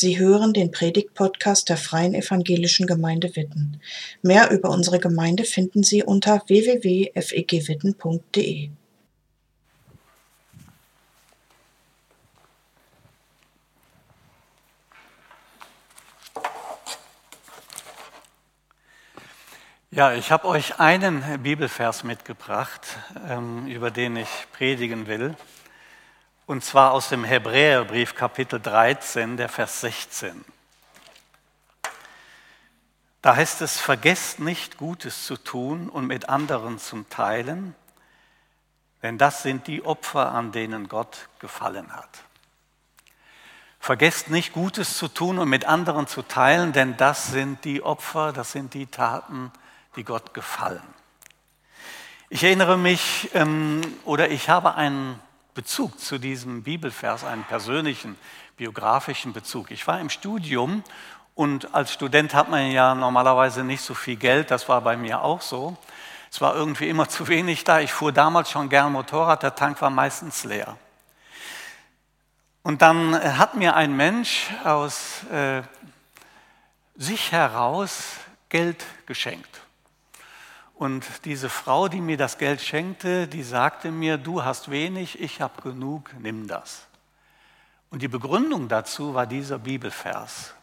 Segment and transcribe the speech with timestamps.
[0.00, 3.80] Sie hören den Predigt-Podcast der Freien Evangelischen Gemeinde Witten.
[4.22, 8.70] Mehr über unsere Gemeinde finden Sie unter www.fegwitten.de.
[19.90, 22.86] Ja, ich habe euch einen Bibelvers mitgebracht,
[23.28, 25.34] ähm, über den ich predigen will.
[26.48, 30.46] Und zwar aus dem Hebräerbrief Kapitel 13, der Vers 16.
[33.20, 37.74] Da heißt es, vergesst nicht Gutes zu tun und mit anderen zu teilen,
[39.02, 42.08] denn das sind die Opfer, an denen Gott gefallen hat.
[43.78, 48.32] Vergesst nicht Gutes zu tun und mit anderen zu teilen, denn das sind die Opfer,
[48.32, 49.52] das sind die Taten,
[49.96, 50.94] die Gott gefallen.
[52.30, 55.20] Ich erinnere mich ähm, oder ich habe einen
[55.58, 58.16] Bezug zu diesem Bibelvers, einen persönlichen,
[58.56, 59.72] biografischen Bezug.
[59.72, 60.84] Ich war im Studium
[61.34, 65.20] und als Student hat man ja normalerweise nicht so viel Geld, das war bei mir
[65.20, 65.76] auch so.
[66.30, 67.80] Es war irgendwie immer zu wenig da.
[67.80, 70.76] Ich fuhr damals schon gern Motorrad, der Tank war meistens leer.
[72.62, 75.62] Und dann hat mir ein Mensch aus äh,
[76.94, 78.12] sich heraus
[78.48, 79.62] Geld geschenkt.
[80.78, 85.40] Und diese Frau, die mir das Geld schenkte, die sagte mir, du hast wenig, ich
[85.40, 86.86] habe genug, nimm das.
[87.90, 90.54] Und die Begründung dazu war dieser Bibelvers.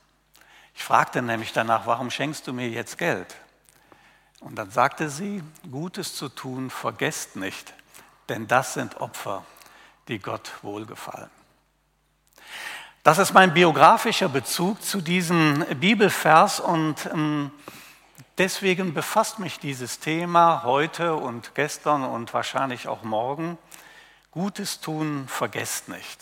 [0.74, 3.36] Ich fragte nämlich danach, warum schenkst du mir jetzt Geld?
[4.40, 7.74] Und dann sagte sie, Gutes zu tun, vergesst nicht,
[8.30, 9.44] denn das sind Opfer,
[10.08, 11.30] die Gott wohlgefallen.
[13.04, 17.52] Das ist mein biografischer Bezug zu diesem Bibelvers und ähm,
[18.38, 23.58] Deswegen befasst mich dieses Thema heute und gestern und wahrscheinlich auch morgen.
[24.32, 26.20] Gutes tun, vergesst nicht.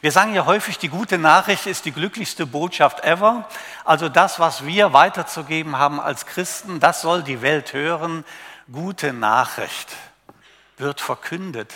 [0.00, 3.48] Wir sagen ja häufig, die gute Nachricht ist die glücklichste Botschaft ever.
[3.84, 8.24] Also das, was wir weiterzugeben haben als Christen, das soll die Welt hören.
[8.70, 9.90] Gute Nachricht
[10.76, 11.74] wird verkündet.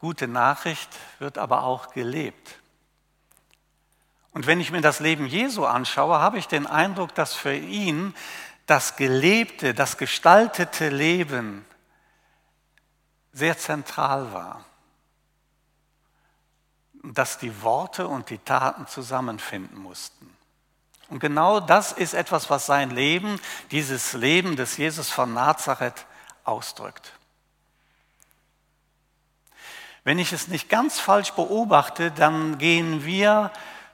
[0.00, 0.88] Gute Nachricht
[1.20, 2.57] wird aber auch gelebt.
[4.38, 8.14] Und wenn ich mir das Leben Jesu anschaue, habe ich den Eindruck, dass für ihn
[8.66, 11.66] das gelebte, das gestaltete Leben
[13.32, 14.64] sehr zentral war.
[17.02, 20.32] Dass die Worte und die Taten zusammenfinden mussten.
[21.08, 23.40] Und genau das ist etwas, was sein Leben,
[23.72, 26.06] dieses Leben des Jesus von Nazareth
[26.44, 27.12] ausdrückt.
[30.04, 33.50] Wenn ich es nicht ganz falsch beobachte, dann gehen wir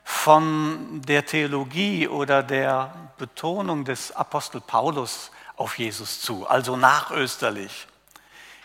[0.07, 7.87] von der Theologie oder der Betonung des Apostel Paulus auf Jesus zu, also nachösterlich.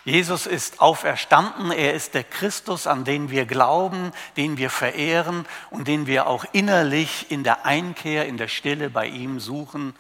[0.05, 5.89] Jesus ist auferstanden, er ist der Christus, an den wir glauben, den wir verehren und
[5.89, 9.97] den wir auch innerlich in der Einkehr, in der Stille bei ihm suchen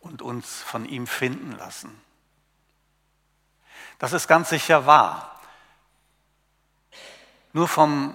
[0.00, 1.98] und uns von ihm finden lassen.
[3.98, 5.40] Das ist ganz sicher wahr.
[7.54, 8.14] Nur vom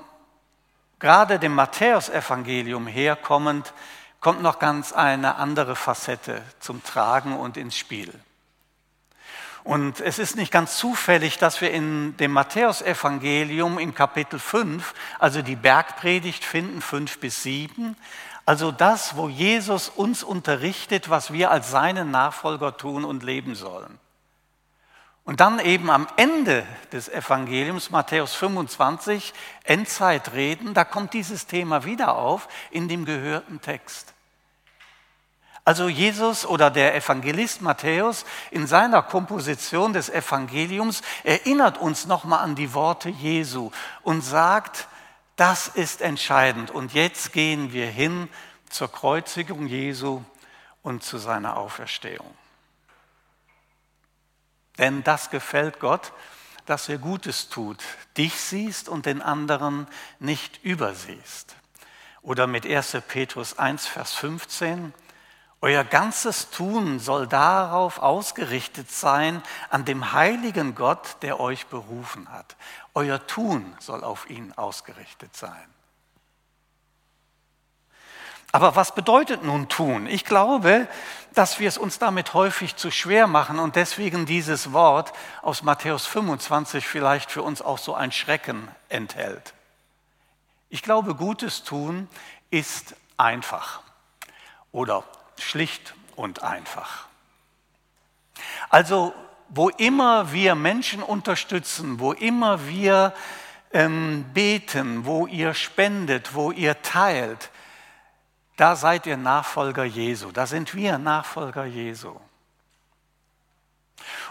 [0.99, 3.73] gerade dem Matthäusevangelium herkommend,
[4.19, 8.13] kommt noch ganz eine andere Facette zum Tragen und ins Spiel.
[9.63, 15.41] Und es ist nicht ganz zufällig, dass wir in dem Matthäusevangelium im Kapitel 5, also
[15.41, 17.97] die Bergpredigt finden, 5 bis 7,
[18.45, 23.99] also das, wo Jesus uns unterrichtet, was wir als seinen Nachfolger tun und leben sollen.
[25.27, 29.33] Und dann eben am Ende des Evangeliums, Matthäus 25,
[29.65, 34.13] Endzeitreden, da kommt dieses Thema wieder auf in dem gehörten Text.
[35.65, 42.55] Also Jesus oder der Evangelist Matthäus in seiner Komposition des Evangeliums erinnert uns nochmal an
[42.55, 43.71] die Worte Jesu
[44.03, 44.87] und sagt,
[45.35, 46.71] das ist entscheidend.
[46.71, 48.29] Und jetzt gehen wir hin
[48.69, 50.23] zur Kreuzigung Jesu
[50.83, 52.33] und zu seiner Auferstehung.
[54.77, 56.13] Denn das gefällt Gott,
[56.65, 57.83] dass er Gutes tut,
[58.17, 59.87] dich siehst und den anderen
[60.19, 61.55] nicht übersiehst.
[62.21, 62.97] Oder mit 1.
[63.07, 64.93] Petrus 1, Vers 15,
[65.59, 72.55] euer ganzes Tun soll darauf ausgerichtet sein, an dem heiligen Gott, der euch berufen hat.
[72.93, 75.76] Euer Tun soll auf ihn ausgerichtet sein.
[78.51, 80.07] Aber was bedeutet nun tun?
[80.07, 80.87] Ich glaube,
[81.33, 86.07] dass wir es uns damit häufig zu schwer machen und deswegen dieses Wort aus Matthäus
[86.07, 89.53] 25 vielleicht für uns auch so ein Schrecken enthält.
[90.69, 92.07] Ich glaube, Gutes tun
[92.49, 93.81] ist einfach
[94.71, 95.03] oder
[95.37, 97.05] schlicht und einfach.
[98.69, 99.13] Also
[99.49, 103.13] wo immer wir Menschen unterstützen, wo immer wir
[103.71, 107.49] ähm, beten, wo ihr spendet, wo ihr teilt,
[108.57, 110.31] da seid ihr Nachfolger Jesu.
[110.31, 112.19] Da sind wir Nachfolger Jesu.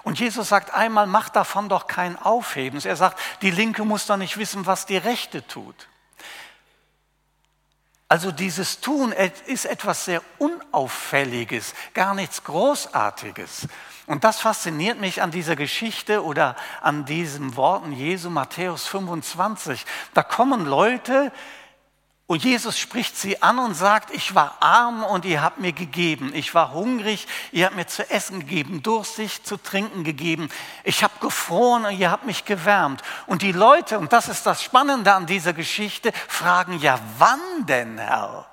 [0.03, 2.85] Und Jesus sagt einmal, macht davon doch kein Aufhebens.
[2.85, 5.89] Er sagt, die Linke muss doch nicht wissen, was die Rechte tut.
[8.09, 9.13] Also dieses Tun
[9.47, 13.67] ist etwas sehr Unauffälliges, gar nichts Großartiges.
[14.07, 19.85] Und das fasziniert mich an dieser Geschichte oder an diesen Worten Jesu Matthäus 25.
[20.15, 21.33] Da kommen Leute,
[22.29, 26.33] und Jesus spricht sie an und sagt, ich war arm und ihr habt mir gegeben.
[26.35, 30.49] Ich war hungrig, ihr habt mir zu essen gegeben, durstig zu trinken gegeben.
[30.83, 33.03] Ich habe gefroren und ihr habt mich gewärmt.
[33.27, 37.97] Und die Leute, und das ist das Spannende an dieser Geschichte, fragen, ja wann denn,
[37.97, 38.47] Herr?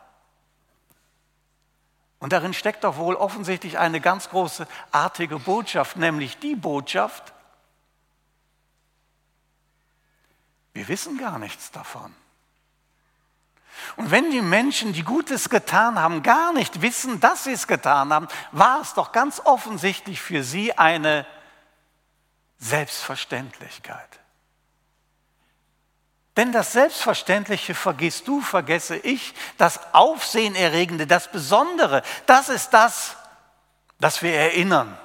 [2.20, 7.34] Und darin steckt doch wohl offensichtlich eine ganz große artige Botschaft, nämlich die Botschaft,
[10.74, 12.14] wir wissen gar nichts davon.
[13.96, 18.14] Und wenn die Menschen, die Gutes getan haben, gar nicht wissen, dass sie es getan
[18.14, 21.26] haben, war es doch ganz offensichtlich für sie eine
[22.60, 24.20] Selbstverständlichkeit.
[26.36, 33.16] Denn das Selbstverständliche vergisst du, vergesse ich, das Aufsehenerregende, das Besondere, das ist das,
[34.00, 34.98] das wir erinnern.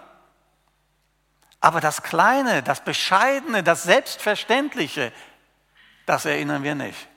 [1.60, 5.12] Aber das Kleine, das Bescheidene, das Selbstverständliche,
[6.06, 7.08] das erinnern wir nicht.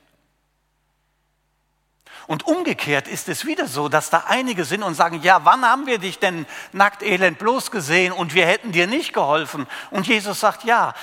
[2.32, 5.86] Und umgekehrt ist es wieder so, dass da einige sind und sagen, ja, wann haben
[5.86, 9.68] wir dich denn nackt elend bloß gesehen und wir hätten dir nicht geholfen?
[9.90, 10.94] Und Jesus sagt, ja,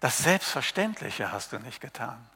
[0.00, 2.28] das Selbstverständliche hast du nicht getan.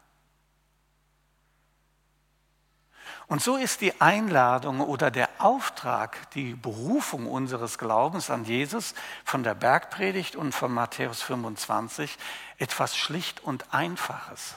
[3.26, 8.94] Und so ist die Einladung oder der Auftrag, die Berufung unseres Glaubens an Jesus
[9.24, 12.16] von der Bergpredigt und von Matthäus 25
[12.58, 14.54] etwas schlicht und einfaches.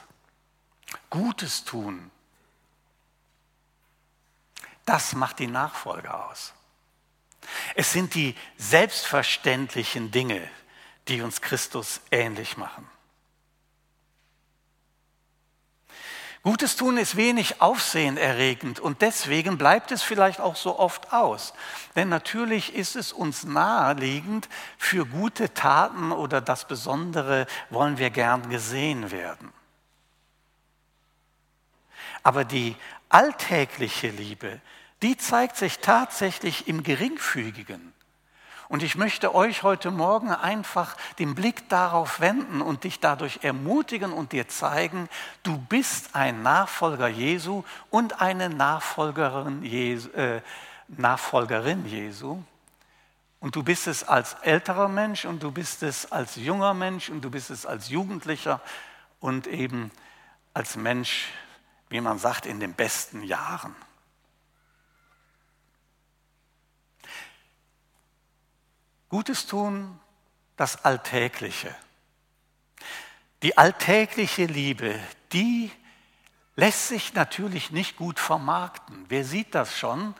[1.10, 2.10] Gutes tun.
[4.84, 6.52] Das macht die Nachfolge aus.
[7.74, 10.48] Es sind die selbstverständlichen Dinge,
[11.08, 12.88] die uns Christus ähnlich machen.
[16.42, 21.54] Gutes tun ist wenig aufsehenerregend und deswegen bleibt es vielleicht auch so oft aus.
[21.94, 28.50] Denn natürlich ist es uns naheliegend, für gute Taten oder das Besondere wollen wir gern
[28.50, 29.52] gesehen werden.
[32.22, 32.76] Aber die
[33.08, 34.60] alltägliche Liebe,
[35.02, 37.92] die zeigt sich tatsächlich im Geringfügigen.
[38.68, 44.12] Und ich möchte euch heute Morgen einfach den Blick darauf wenden und dich dadurch ermutigen
[44.12, 45.10] und dir zeigen,
[45.42, 50.08] du bist ein Nachfolger Jesu und eine Nachfolgerin Jesu.
[50.12, 50.40] Äh,
[50.96, 52.42] Nachfolgerin Jesu.
[53.40, 57.22] Und du bist es als älterer Mensch und du bist es als junger Mensch und
[57.22, 58.60] du bist es als Jugendlicher
[59.20, 59.90] und eben
[60.54, 61.28] als Mensch,
[61.92, 63.76] wie man sagt, in den besten Jahren.
[69.10, 70.00] Gutes tun,
[70.56, 71.74] das Alltägliche.
[73.42, 74.98] Die alltägliche Liebe,
[75.34, 75.70] die
[76.56, 79.04] lässt sich natürlich nicht gut vermarkten.
[79.10, 80.14] Wer sieht das schon,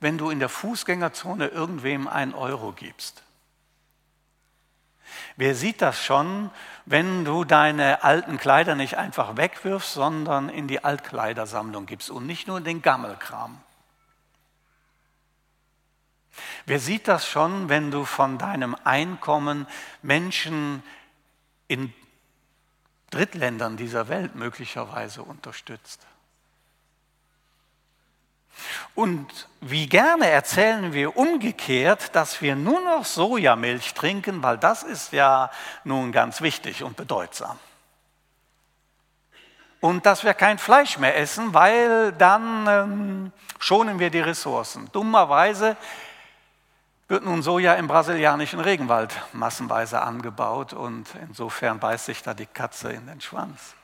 [0.00, 3.22] wenn du in der Fußgängerzone irgendwem einen Euro gibst?
[5.36, 6.50] Wer sieht das schon,
[6.84, 12.48] wenn du deine alten Kleider nicht einfach wegwirfst, sondern in die Altkleidersammlung gibst und nicht
[12.48, 13.60] nur den Gammelkram?
[16.66, 19.66] Wer sieht das schon, wenn du von deinem Einkommen
[20.02, 20.82] Menschen
[21.68, 21.92] in
[23.10, 26.07] Drittländern dieser Welt möglicherweise unterstützt?
[28.94, 35.12] Und wie gerne erzählen wir umgekehrt, dass wir nur noch Sojamilch trinken, weil das ist
[35.12, 35.50] ja
[35.84, 37.58] nun ganz wichtig und bedeutsam.
[39.80, 44.88] Und dass wir kein Fleisch mehr essen, weil dann ähm, schonen wir die Ressourcen.
[44.92, 45.76] Dummerweise
[47.06, 52.92] wird nun Soja im brasilianischen Regenwald massenweise angebaut und insofern beißt sich da die Katze
[52.92, 53.77] in den Schwanz.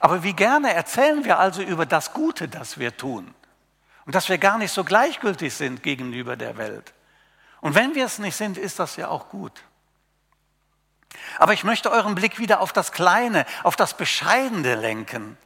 [0.00, 3.34] Aber wie gerne erzählen wir also über das Gute, das wir tun
[4.04, 6.94] und dass wir gar nicht so gleichgültig sind gegenüber der Welt.
[7.60, 9.62] Und wenn wir es nicht sind, ist das ja auch gut.
[11.38, 15.36] Aber ich möchte euren Blick wieder auf das Kleine, auf das Bescheidene lenken.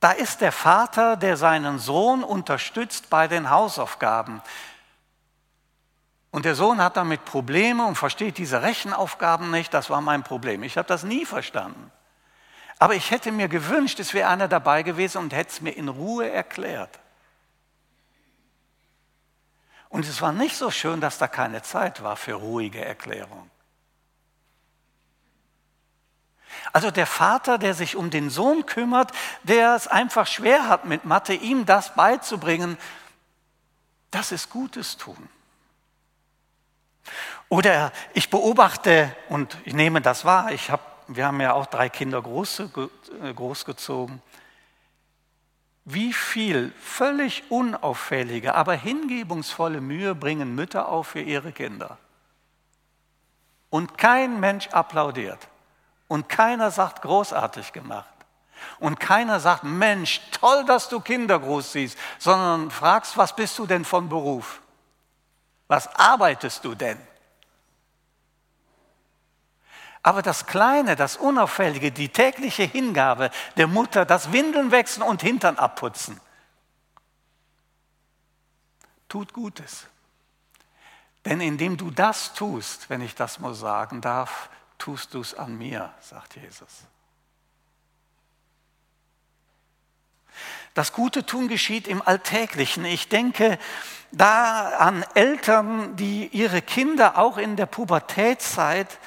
[0.00, 4.42] Da ist der Vater, der seinen Sohn unterstützt bei den Hausaufgaben.
[6.32, 9.72] Und der Sohn hat damit Probleme und versteht diese Rechenaufgaben nicht.
[9.72, 10.62] Das war mein Problem.
[10.62, 11.92] Ich habe das nie verstanden.
[12.78, 15.88] Aber ich hätte mir gewünscht, es wäre einer dabei gewesen und hätte es mir in
[15.88, 16.98] Ruhe erklärt.
[19.90, 23.50] Und es war nicht so schön, dass da keine Zeit war für ruhige Erklärung.
[26.72, 29.12] Also der Vater, der sich um den Sohn kümmert,
[29.42, 32.78] der es einfach schwer hat mit Mathe, ihm das beizubringen,
[34.10, 35.28] das ist Gutes tun.
[37.52, 41.90] Oder ich beobachte, und ich nehme das wahr, ich hab, wir haben ja auch drei
[41.90, 44.22] Kinder groß, äh, großgezogen,
[45.84, 51.98] wie viel völlig unauffällige, aber hingebungsvolle Mühe bringen Mütter auf für ihre Kinder.
[53.68, 55.46] Und kein Mensch applaudiert.
[56.08, 58.14] Und keiner sagt, großartig gemacht.
[58.78, 63.84] Und keiner sagt, Mensch, toll, dass du Kinder großziehst, sondern fragst, was bist du denn
[63.84, 64.62] von Beruf?
[65.68, 67.11] Was arbeitest du denn?
[70.02, 75.58] Aber das Kleine, das Unauffällige, die tägliche Hingabe der Mutter, das Windeln wechseln und Hintern
[75.58, 76.20] abputzen,
[79.08, 79.86] tut Gutes.
[81.24, 85.56] Denn indem du das tust, wenn ich das mal sagen darf, tust du es an
[85.56, 86.84] mir, sagt Jesus.
[90.74, 92.84] Das gute Tun geschieht im Alltäglichen.
[92.86, 93.58] Ich denke
[94.10, 98.98] da an Eltern, die ihre Kinder auch in der Pubertätzeit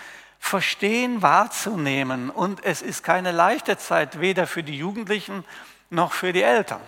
[0.46, 2.30] verstehen, wahrzunehmen.
[2.30, 5.44] Und es ist keine leichte Zeit, weder für die Jugendlichen
[5.90, 6.82] noch für die Eltern.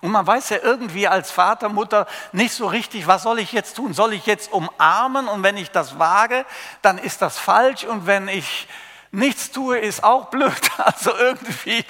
[0.00, 3.74] Und man weiß ja irgendwie als Vater, Mutter nicht so richtig, was soll ich jetzt
[3.74, 3.94] tun?
[3.94, 6.46] Soll ich jetzt umarmen und wenn ich das wage,
[6.80, 8.68] dann ist das falsch und wenn ich
[9.10, 10.52] nichts tue, ist auch blöd.
[10.76, 11.84] Also irgendwie,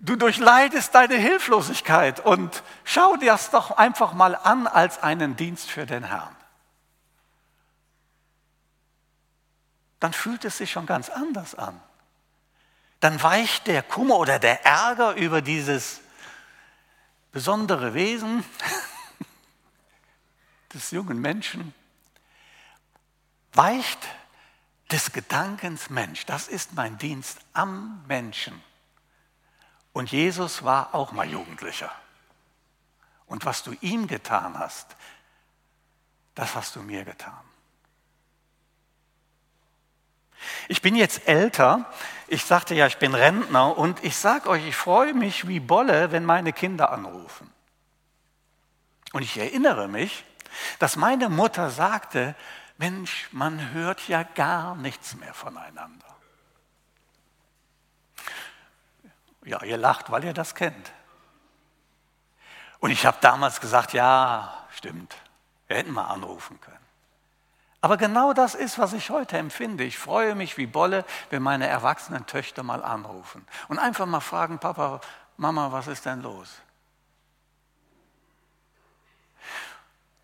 [0.00, 5.70] du durchleidest deine Hilflosigkeit und schau dir das doch einfach mal an als einen Dienst
[5.70, 6.34] für den Herrn.
[10.00, 11.80] Dann fühlt es sich schon ganz anders an.
[13.00, 16.00] Dann weicht der Kummer oder der Ärger über dieses
[17.32, 18.44] besondere Wesen
[20.74, 21.74] des jungen Menschen,
[23.52, 23.98] weicht
[24.90, 26.26] des Gedankens Mensch.
[26.26, 28.60] Das ist mein Dienst am Menschen.
[29.92, 31.92] Und Jesus war auch mal Jugendlicher.
[33.26, 34.96] Und was du ihm getan hast,
[36.34, 37.49] das hast du mir getan.
[40.70, 41.84] Ich bin jetzt älter.
[42.28, 46.12] Ich sagte ja, ich bin Rentner und ich sage euch, ich freue mich wie Bolle,
[46.12, 47.52] wenn meine Kinder anrufen.
[49.12, 50.24] Und ich erinnere mich,
[50.78, 52.36] dass meine Mutter sagte,
[52.78, 56.06] Mensch, man hört ja gar nichts mehr voneinander.
[59.44, 60.92] Ja, ihr lacht, weil ihr das kennt.
[62.78, 65.16] Und ich habe damals gesagt, ja, stimmt,
[65.66, 66.79] wir hätten mal anrufen können.
[67.80, 69.84] Aber genau das ist, was ich heute empfinde.
[69.84, 74.58] Ich freue mich wie Bolle, wenn meine erwachsenen Töchter mal anrufen und einfach mal fragen,
[74.58, 75.00] Papa,
[75.36, 76.60] Mama, was ist denn los?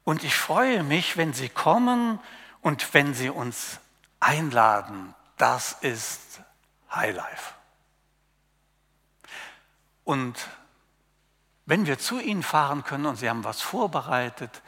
[0.05, 2.21] Und ich freue mich, wenn sie kommen
[2.61, 3.81] und wenn sie uns
[4.21, 5.15] einladen.
[5.37, 6.41] Das ist
[6.95, 7.55] Highlife.
[10.05, 10.49] Und
[11.65, 14.63] wenn wir zu ihnen fahren können und sie haben was vorbereitet,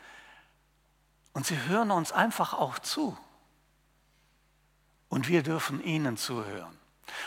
[1.38, 3.16] und sie hören uns einfach auch zu.
[5.08, 6.76] Und wir dürfen ihnen zuhören.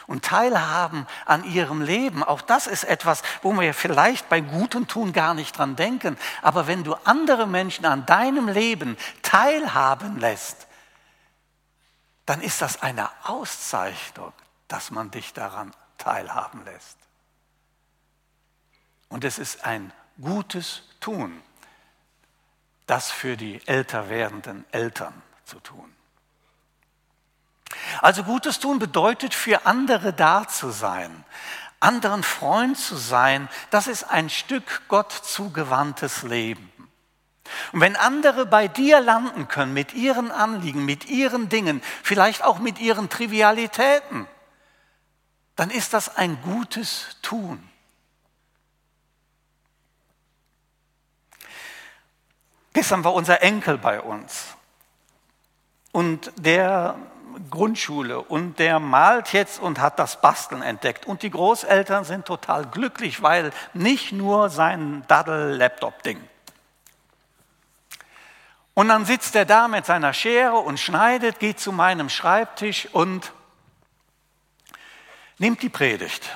[0.05, 5.13] Und teilhaben an ihrem Leben, auch das ist etwas, wo wir vielleicht bei gutem Tun
[5.13, 6.17] gar nicht dran denken.
[6.41, 10.67] Aber wenn du andere Menschen an deinem Leben teilhaben lässt,
[12.25, 14.33] dann ist das eine Auszeichnung,
[14.67, 16.97] dass man dich daran teilhaben lässt.
[19.07, 21.41] Und es ist ein gutes Tun
[22.91, 25.13] das für die älter werdenden Eltern
[25.45, 25.95] zu tun.
[28.01, 31.23] Also Gutes tun bedeutet, für andere da zu sein,
[31.79, 36.69] anderen Freund zu sein, das ist ein Stück Gott zugewandtes Leben.
[37.71, 42.59] Und wenn andere bei dir landen können mit ihren Anliegen, mit ihren Dingen, vielleicht auch
[42.59, 44.27] mit ihren Trivialitäten,
[45.55, 47.70] dann ist das ein gutes Tun.
[52.81, 54.55] Gestern war unser Enkel bei uns
[55.91, 56.95] und der
[57.51, 61.05] Grundschule und der malt jetzt und hat das Basteln entdeckt.
[61.05, 66.19] Und die Großeltern sind total glücklich, weil nicht nur sein Daddel-Laptop-Ding.
[68.73, 73.31] Und dann sitzt er da mit seiner Schere und schneidet, geht zu meinem Schreibtisch und
[75.37, 76.35] nimmt die Predigt.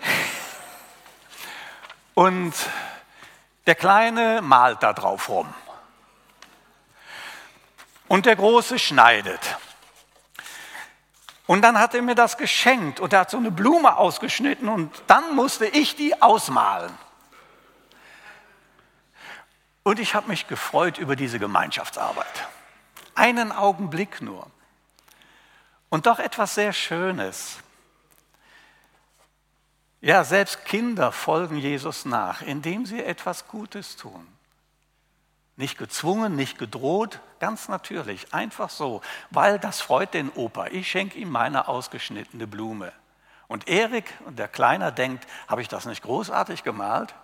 [2.14, 2.54] Und
[3.66, 5.52] der Kleine malt da drauf rum.
[8.08, 9.56] Und der Große schneidet.
[11.46, 15.02] Und dann hat er mir das geschenkt und er hat so eine Blume ausgeschnitten und
[15.06, 16.96] dann musste ich die ausmalen.
[19.82, 22.48] Und ich habe mich gefreut über diese Gemeinschaftsarbeit.
[23.14, 24.46] Einen Augenblick nur.
[25.90, 27.58] Und doch etwas sehr Schönes.
[30.04, 34.28] Ja, selbst Kinder folgen Jesus nach, indem sie etwas Gutes tun.
[35.56, 40.66] Nicht gezwungen, nicht gedroht, ganz natürlich, einfach so, weil das freut den Opa.
[40.66, 42.92] Ich schenke ihm meine ausgeschnittene Blume.
[43.48, 47.14] Und Erik der Kleiner denkt, habe ich das nicht großartig gemalt?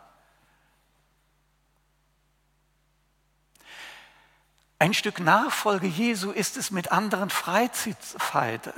[4.79, 7.99] Ein Stück Nachfolge Jesu ist es, mit anderen Freizeit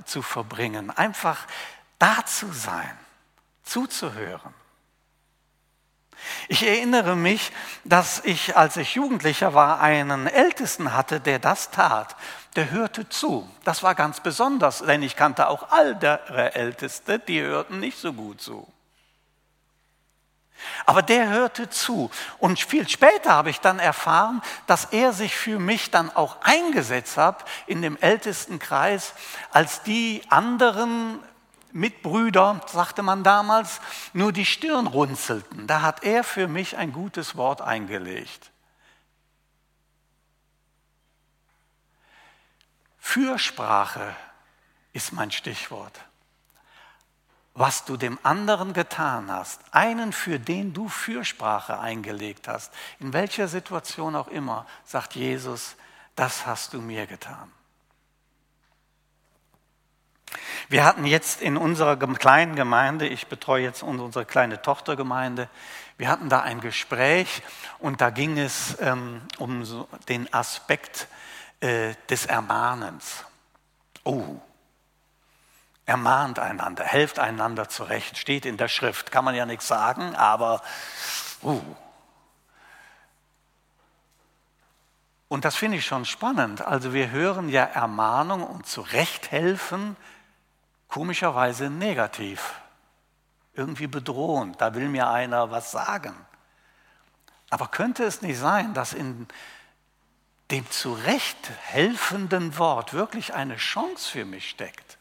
[0.07, 1.47] zu verbringen, einfach
[2.01, 2.99] da zu sein,
[3.63, 4.55] zuzuhören.
[6.49, 7.53] Ich erinnere mich,
[7.85, 12.17] dass ich, als ich Jugendlicher war, einen Ältesten hatte, der das tat.
[12.55, 13.49] Der hörte zu.
[13.65, 18.41] Das war ganz besonders, denn ich kannte auch ältere Älteste, die hörten nicht so gut
[18.41, 18.69] zu.
[20.87, 22.11] Aber der hörte zu.
[22.39, 27.17] Und viel später habe ich dann erfahren, dass er sich für mich dann auch eingesetzt
[27.17, 29.15] hat in dem ältesten Kreis,
[29.51, 31.19] als die anderen
[31.73, 33.81] Mitbrüder, sagte man damals,
[34.13, 35.67] nur die Stirn runzelten.
[35.67, 38.51] Da hat er für mich ein gutes Wort eingelegt.
[42.99, 44.15] Fürsprache
[44.93, 46.01] ist mein Stichwort.
[47.55, 53.49] Was du dem anderen getan hast, einen, für den du Fürsprache eingelegt hast, in welcher
[53.49, 55.77] Situation auch immer, sagt Jesus,
[56.17, 57.53] das hast du mir getan.
[60.69, 65.49] Wir hatten jetzt in unserer kleinen Gemeinde, ich betreue jetzt unsere kleine Tochtergemeinde,
[65.99, 67.43] wir hatten da ein Gespräch
[67.79, 71.09] und da ging es ähm, um so den Aspekt
[71.61, 73.25] äh, des Ermahnens.
[74.05, 74.41] Oh,
[75.85, 80.63] ermahnt einander, helft einander zurecht, steht in der Schrift, kann man ja nichts sagen, aber
[81.43, 81.61] uh.
[85.29, 86.61] Und das finde ich schon spannend.
[86.61, 89.97] Also wir hören ja Ermahnung und zurechthelfen
[90.93, 92.61] komischerweise negativ,
[93.55, 94.61] irgendwie bedrohend.
[94.61, 96.15] Da will mir einer was sagen.
[97.49, 99.27] Aber könnte es nicht sein, dass in
[100.51, 104.99] dem zurecht helfenden Wort wirklich eine Chance für mich steckt?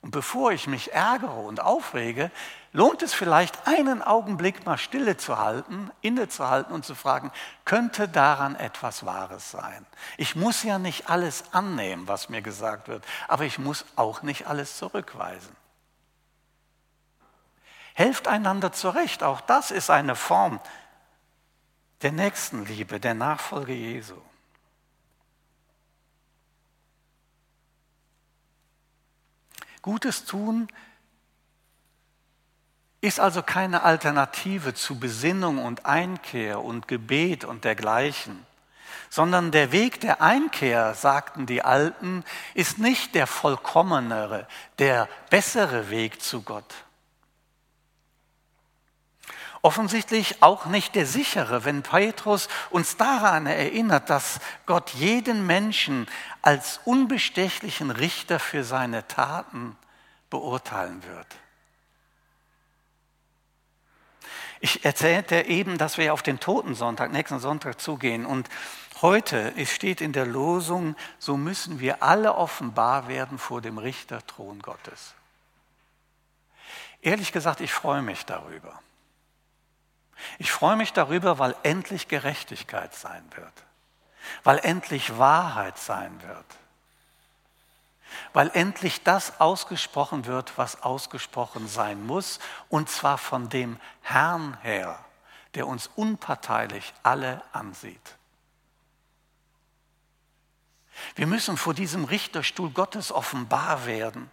[0.00, 2.30] Und bevor ich mich ärgere und aufrege,
[2.78, 7.32] lohnt es vielleicht einen Augenblick mal stille zu halten, innezuhalten und zu fragen,
[7.64, 9.84] könnte daran etwas Wahres sein?
[10.16, 14.46] Ich muss ja nicht alles annehmen, was mir gesagt wird, aber ich muss auch nicht
[14.46, 15.56] alles zurückweisen.
[17.94, 20.60] Helft einander zurecht, auch das ist eine Form
[22.02, 24.14] der Nächstenliebe, der Nachfolge Jesu.
[29.82, 30.68] Gutes tun
[33.00, 38.44] ist also keine Alternative zu Besinnung und Einkehr und Gebet und dergleichen,
[39.08, 44.46] sondern der Weg der Einkehr, sagten die Alten, ist nicht der vollkommenere,
[44.78, 46.74] der bessere Weg zu Gott.
[49.62, 56.06] Offensichtlich auch nicht der sichere, wenn Petrus uns daran erinnert, dass Gott jeden Menschen
[56.42, 59.76] als unbestechlichen Richter für seine Taten
[60.30, 61.26] beurteilen wird.
[64.60, 68.26] Ich erzählte eben, dass wir auf den Totensonntag, nächsten Sonntag zugehen.
[68.26, 68.48] Und
[69.00, 75.14] heute steht in der Losung, so müssen wir alle offenbar werden vor dem Richterthron Gottes.
[77.00, 78.80] Ehrlich gesagt, ich freue mich darüber.
[80.38, 83.52] Ich freue mich darüber, weil endlich Gerechtigkeit sein wird,
[84.42, 86.44] weil endlich Wahrheit sein wird,
[88.32, 94.98] weil endlich das ausgesprochen wird, was ausgesprochen sein muss, und zwar von dem Herrn her,
[95.54, 98.16] der uns unparteilich alle ansieht.
[101.14, 104.30] Wir müssen vor diesem Richterstuhl Gottes offenbar werden.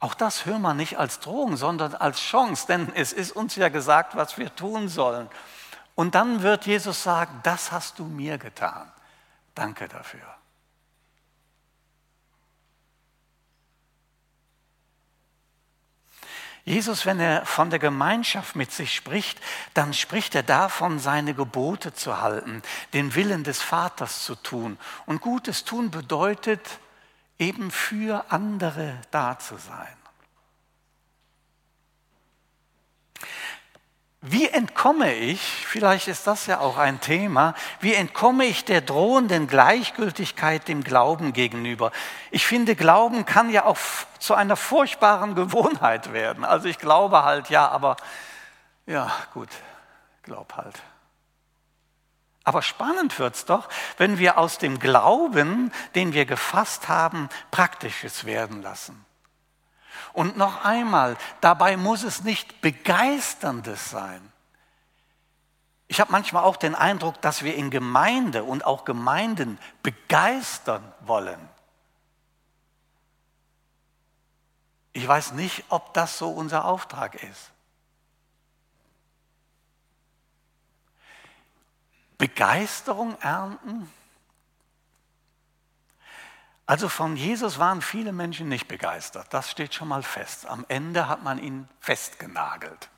[0.00, 3.68] Auch das hören wir nicht als Drohung, sondern als Chance, denn es ist uns ja
[3.68, 5.28] gesagt, was wir tun sollen.
[5.96, 8.92] Und dann wird Jesus sagen, das hast du mir getan.
[9.56, 10.37] Danke dafür.
[16.68, 19.40] Jesus, wenn er von der Gemeinschaft mit sich spricht,
[19.72, 22.60] dann spricht er davon, seine Gebote zu halten,
[22.92, 24.76] den Willen des Vaters zu tun.
[25.06, 26.60] Und Gutes tun bedeutet,
[27.38, 29.97] eben für andere da zu sein.
[34.20, 39.46] Wie entkomme ich, vielleicht ist das ja auch ein Thema, wie entkomme ich der drohenden
[39.46, 41.92] Gleichgültigkeit dem Glauben gegenüber?
[42.32, 43.78] Ich finde, Glauben kann ja auch
[44.18, 46.44] zu einer furchtbaren Gewohnheit werden.
[46.44, 47.96] Also ich glaube halt, ja, aber
[48.86, 49.50] ja, gut,
[50.24, 50.74] glaub halt.
[52.42, 58.62] Aber spannend wird's doch, wenn wir aus dem Glauben, den wir gefasst haben, Praktisches werden
[58.62, 59.04] lassen.
[60.12, 64.32] Und noch einmal, dabei muss es nicht begeisterndes sein.
[65.86, 71.40] Ich habe manchmal auch den Eindruck, dass wir in Gemeinde und auch Gemeinden begeistern wollen.
[74.92, 77.52] Ich weiß nicht, ob das so unser Auftrag ist.
[82.18, 83.90] Begeisterung ernten?
[86.68, 89.32] Also von Jesus waren viele Menschen nicht begeistert.
[89.32, 90.44] Das steht schon mal fest.
[90.44, 92.90] Am Ende hat man ihn festgenagelt.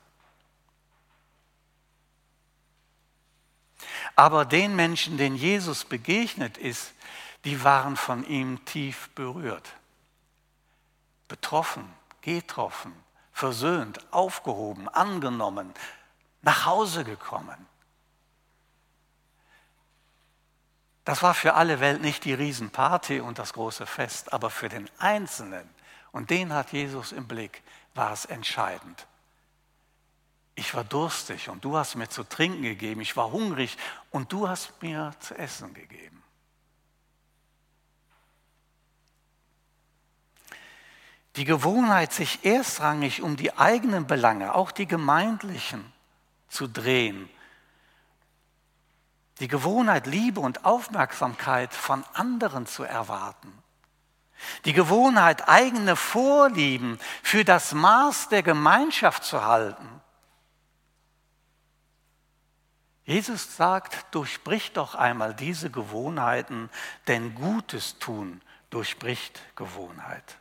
[4.17, 6.91] Aber den Menschen, denen Jesus begegnet ist,
[7.45, 9.71] die waren von ihm tief berührt,
[11.29, 12.91] betroffen, getroffen,
[13.31, 15.73] versöhnt, aufgehoben, angenommen,
[16.41, 17.70] nach Hause gekommen.
[21.03, 24.89] Das war für alle Welt nicht die Riesenparty und das große Fest, aber für den
[24.99, 25.67] Einzelnen,
[26.11, 27.63] und den hat Jesus im Blick,
[27.95, 29.07] war es entscheidend.
[30.55, 33.77] Ich war durstig und du hast mir zu trinken gegeben, ich war hungrig
[34.11, 36.21] und du hast mir zu essen gegeben.
[41.37, 45.91] Die Gewohnheit, sich erstrangig um die eigenen Belange, auch die gemeindlichen,
[46.49, 47.29] zu drehen,
[49.41, 53.51] die Gewohnheit, Liebe und Aufmerksamkeit von anderen zu erwarten.
[54.65, 59.87] Die Gewohnheit, eigene Vorlieben für das Maß der Gemeinschaft zu halten.
[63.03, 66.69] Jesus sagt, durchbricht doch einmal diese Gewohnheiten,
[67.07, 70.37] denn Gutes tun durchbricht Gewohnheit.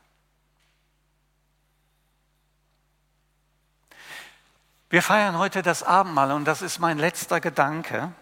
[4.91, 8.13] Wir feiern heute das Abendmahl und das ist mein letzter Gedanke.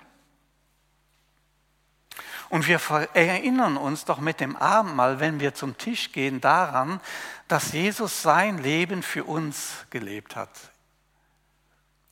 [2.48, 2.80] Und wir
[3.12, 7.00] erinnern uns doch mit dem Abendmahl, wenn wir zum Tisch gehen, daran,
[7.46, 10.50] dass Jesus sein Leben für uns gelebt hat.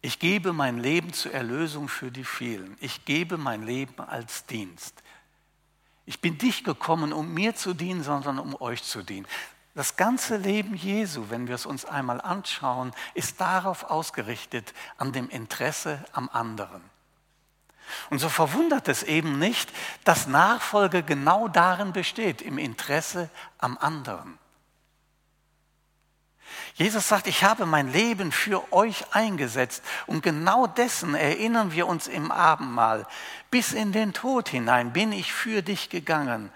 [0.03, 2.77] Ich gebe mein Leben zur Erlösung für die vielen.
[2.81, 5.03] Ich gebe mein Leben als Dienst.
[6.05, 9.27] Ich bin nicht gekommen, um mir zu dienen, sondern um euch zu dienen.
[9.75, 15.29] Das ganze Leben Jesu, wenn wir es uns einmal anschauen, ist darauf ausgerichtet, an dem
[15.29, 16.83] Interesse am anderen.
[18.11, 19.72] Und so verwundert es eben nicht,
[20.05, 24.38] dass Nachfolge genau darin besteht, im Interesse am anderen.
[26.75, 32.07] Jesus sagt, ich habe mein Leben für euch eingesetzt und genau dessen erinnern wir uns
[32.07, 33.07] im Abendmahl.
[33.51, 36.53] Bis in den Tod hinein bin ich für dich gegangen.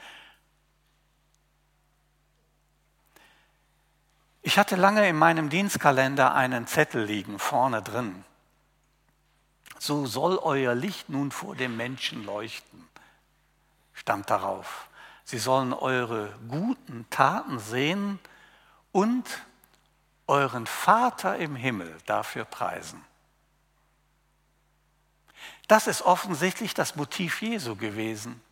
[4.42, 8.24] Ich hatte lange in meinem Dienstkalender einen Zettel liegen, vorne drin
[9.80, 12.86] so soll euer Licht nun vor dem Menschen leuchten,
[13.94, 14.88] stand darauf.
[15.24, 18.18] Sie sollen eure guten Taten sehen
[18.92, 19.24] und
[20.26, 23.02] euren Vater im Himmel dafür preisen.
[25.66, 28.42] Das ist offensichtlich das Motiv Jesu gewesen.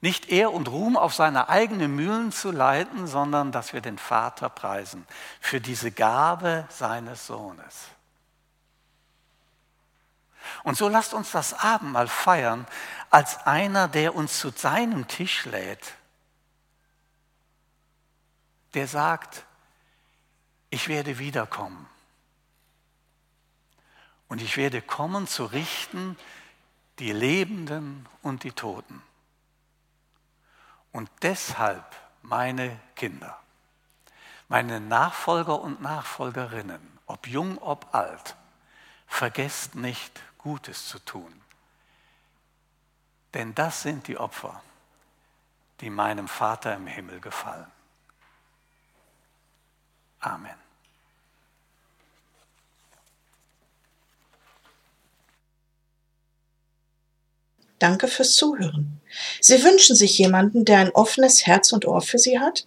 [0.00, 4.48] Nicht Ehr und Ruhm auf seine eigenen Mühlen zu leiten, sondern dass wir den Vater
[4.48, 5.04] preisen
[5.40, 7.88] für diese Gabe seines Sohnes.
[10.62, 12.66] Und so lasst uns das Abendmahl feiern
[13.10, 15.94] als einer, der uns zu seinem Tisch lädt,
[18.74, 19.44] der sagt,
[20.70, 21.86] ich werde wiederkommen.
[24.28, 26.16] Und ich werde kommen zu richten
[26.98, 29.02] die Lebenden und die Toten.
[30.92, 31.84] Und deshalb
[32.22, 33.38] meine Kinder,
[34.48, 38.36] meine Nachfolger und Nachfolgerinnen, ob jung, ob alt,
[39.06, 41.32] vergesst nicht Gutes zu tun.
[43.34, 44.62] Denn das sind die Opfer,
[45.80, 47.70] die meinem Vater im Himmel gefallen.
[50.20, 50.54] Amen.
[57.78, 59.00] Danke fürs Zuhören.
[59.40, 62.66] Sie wünschen sich jemanden, der ein offenes Herz und Ohr für Sie hat?